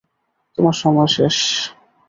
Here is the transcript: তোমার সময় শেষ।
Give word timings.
তোমার 0.57 0.75
সময় 0.81 1.09
শেষ। 1.17 1.37